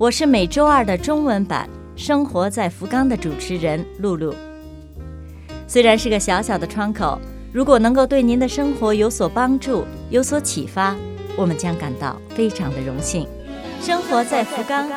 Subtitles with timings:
[0.00, 1.68] 我是每周二的中文版
[2.02, 4.34] 《生活在福冈》的主持人露露。
[5.66, 7.20] 虽然是个小小的窗口，
[7.52, 10.96] 如果能够对您的生活有所帮助、有所启发，
[11.36, 13.28] 我们将感到非常的荣幸。
[13.82, 14.88] 生活在福冈，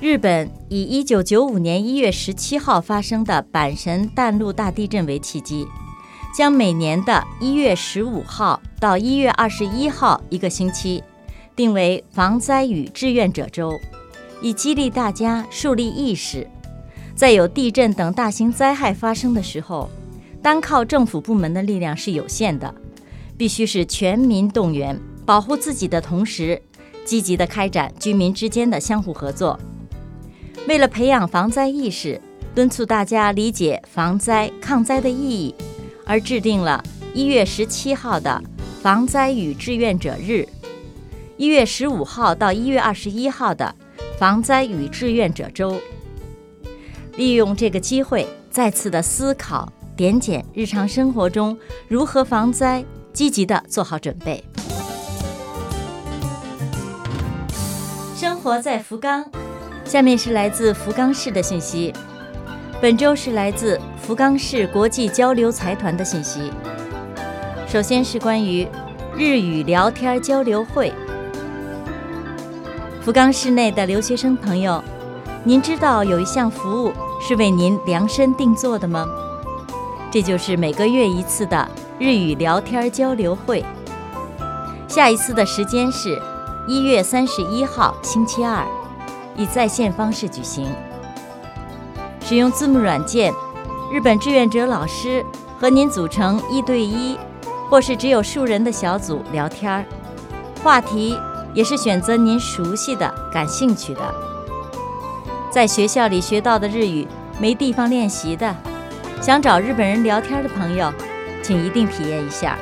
[0.00, 5.66] 日本以1995年1月17号发生的阪神淡路大地震为契机，
[6.34, 11.04] 将每年的一月15号到1月21号一个星期
[11.54, 13.78] 定为防灾与志愿者周。
[14.42, 16.46] 以激励大家树立意识，
[17.14, 19.88] 在有地震等大型灾害发生的时候，
[20.42, 22.74] 单靠政府部门的力量是有限的，
[23.38, 26.60] 必须是全民动员，保护自己的同时，
[27.04, 29.58] 积极地开展居民之间的相互合作。
[30.68, 32.20] 为了培养防灾意识，
[32.54, 35.54] 敦促大家理解防灾抗灾的意义，
[36.04, 36.84] 而制定了
[37.14, 38.42] 一月十七号的
[38.82, 40.46] 防灾与志愿者日，
[41.38, 43.74] 一月十五号到一月二十一号的。
[44.18, 45.78] 防灾与志愿者周，
[47.16, 54.42] 利用这个机会，再次的思考、点检日常生活中如何防灾，积极的做好准备。
[58.14, 59.22] 生活在福冈，
[59.84, 61.92] 下面是来自福冈市的信息。
[62.80, 66.50] 本周是来自福冈市国际交流财团的信息。
[67.68, 68.66] 首先是关于
[69.14, 70.90] 日语聊天交流会。
[73.06, 74.82] 福冈市内的留学生朋友，
[75.44, 79.06] 您知道有一项服务是为您量身定做的吗？
[80.10, 83.64] 这就是每个月一次的日语聊天交流会。
[84.88, 86.20] 下一次的时间是
[86.66, 88.66] 一月三十一号星期二，
[89.36, 90.66] 以在线方式举行。
[92.22, 93.32] 使用字幕软件，
[93.92, 95.24] 日本志愿者老师
[95.60, 97.16] 和您组成一对一，
[97.70, 99.84] 或是只有数人的小组聊天儿，
[100.60, 101.16] 话题。
[101.56, 104.02] 也是选择您熟悉的、感兴趣的。
[105.50, 107.08] 在学校里学到的日语
[107.40, 108.54] 没地方练习的，
[109.22, 110.92] 想找日本人聊天的朋友，
[111.42, 112.58] 请一定体验一下。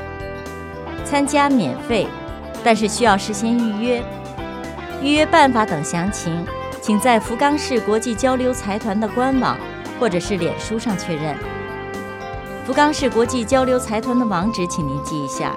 [1.04, 2.06] 参加免费，
[2.62, 4.00] 但是需要事先预约。
[5.02, 6.46] 预约办法等详情，
[6.80, 9.58] 请在福冈市国际交流财团的官网
[9.98, 11.36] 或者是脸书上确认。
[12.64, 15.56] 福冈市国际交流财团的网址，请您记一下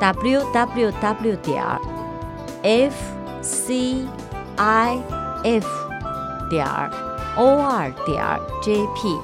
[0.00, 1.80] ：www 点儿。
[2.62, 2.94] F
[3.40, 4.06] c
[4.56, 4.98] i
[5.44, 5.66] f
[6.50, 6.66] 点
[7.36, 8.24] o 二点
[8.62, 9.16] j p，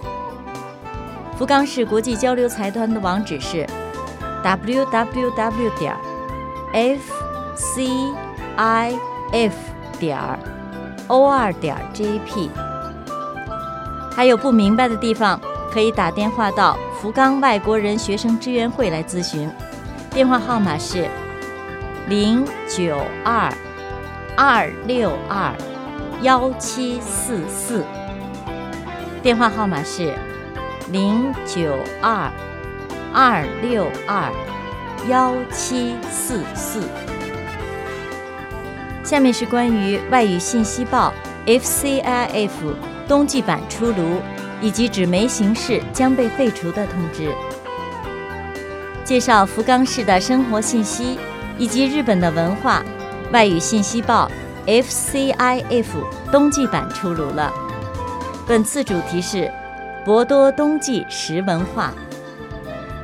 [1.37, 3.67] 福冈市国际交流财团的网址是
[4.43, 5.97] w w w 点
[6.73, 7.13] f
[7.57, 7.87] c
[8.57, 8.95] i
[9.33, 9.55] f
[9.99, 10.19] 点
[11.09, 12.51] o 二点 j p。
[14.15, 15.41] 还有不明白的地方，
[15.73, 19.51] 可以打电话到福冈外国人学生支援会来咨询，
[20.11, 21.09] 电话号码是。
[22.07, 23.51] 零九二
[24.37, 25.55] 二六二
[26.21, 27.83] 幺七四四，
[29.23, 30.13] 电话号码是
[30.91, 32.31] 零九二
[33.11, 34.31] 二六二
[35.09, 36.83] 幺七四四。
[39.03, 41.11] 下面是关于外语信息报
[41.47, 42.51] FCIF
[43.09, 44.21] 冬季版出炉
[44.61, 47.31] 以及纸媒形式将被废除的通知，
[49.05, 51.19] 介绍福冈市的生活信息。
[51.59, 52.83] 以及日本的文化
[53.33, 54.31] 外语信息报
[54.67, 55.87] FCIF
[56.33, 57.53] 冬季版出炉了。
[58.47, 59.51] 本次主题是
[60.05, 61.93] 博多冬季食文化，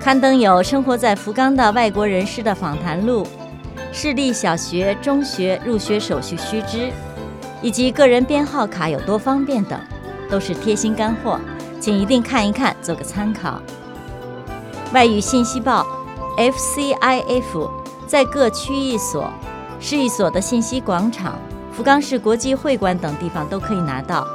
[0.01, 3.27] 刊登有生活在福冈的外国人士的访谈录、
[3.93, 6.91] 市立小学、中学入学手续须知，
[7.63, 9.79] 以及个人编号卡有多方便等，
[10.29, 11.41] 都是贴心干货，
[11.81, 13.61] 请一定看一看，做个参考。
[14.93, 15.87] 外语信息报
[16.37, 17.80] FCIF。
[18.11, 19.31] 在各区域所、
[19.79, 21.39] 市一所的信息广场、
[21.71, 24.27] 福冈市国际会馆等地方都可以拿到，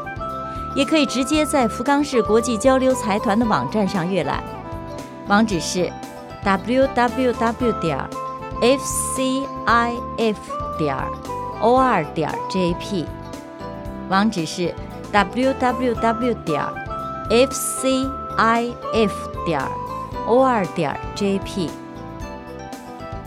[0.77, 4.41] 也可以直接在福冈市国际交流财团的网站上阅览，
[5.27, 5.91] 网址是
[6.45, 7.99] www 点
[8.61, 10.37] fcif
[10.77, 10.95] 点
[11.61, 13.05] or 点 jp，
[14.07, 14.73] 网址是
[15.11, 16.63] www 点
[17.29, 19.11] fcif
[19.45, 19.61] 点
[20.25, 21.69] or 点 jp。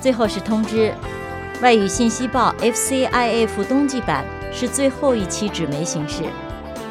[0.01, 0.93] 最后是通知，
[1.61, 6.23] 外语信息报 FCIF 冬季版是最后一期纸媒形式，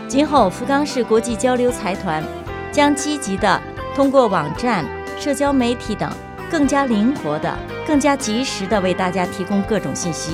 [0.08, 2.24] 今后福冈市国际交流财团
[2.72, 3.62] 将积极的
[3.96, 4.86] 通过网站、
[5.18, 6.12] 社交媒体等，
[6.52, 7.58] 更加灵活的、
[7.88, 10.34] 更加及时的为大家提供各种信息，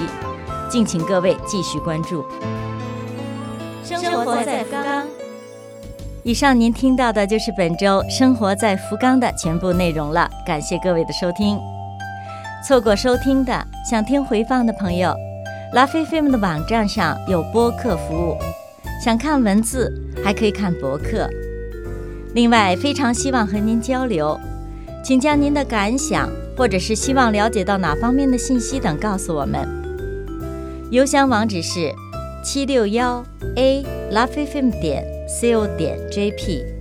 [0.70, 2.26] 敬请各位继续关注。
[3.84, 5.06] 生活在福冈。
[6.24, 11.60] 以上您听到的就是本周《生活在福冈》的全部内容了，感谢各位的收听。
[12.66, 15.14] 错过收听的，想听回放的朋友，
[15.74, 18.38] 拉菲菲们的网站上有播客服务，
[19.04, 19.92] 想看文字
[20.24, 21.30] 还可以看博客。
[22.34, 24.40] 另外，非常希望和您交流，
[25.04, 29.68] 请将您的感想或者是希望了解到哪方面的信息等告诉我们。
[30.90, 31.94] 邮箱网址是
[32.42, 33.22] 七六幺
[33.58, 36.73] a 拉菲菲点 co 点 jp。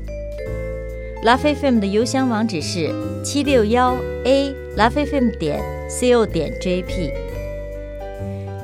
[1.22, 2.92] 拉菲菲的邮箱网址是
[3.22, 7.12] 七六幺 a 拉菲菲点 co 点 jp。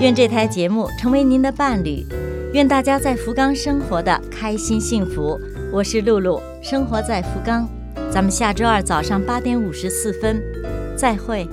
[0.00, 2.04] 愿这台节目成为您的伴侣，
[2.52, 5.40] 愿大家在福冈生活的开心幸福。
[5.72, 7.68] 我是露露，生活在福冈。
[8.10, 10.42] 咱们下周二早上八点五十四分，
[10.96, 11.46] 再会。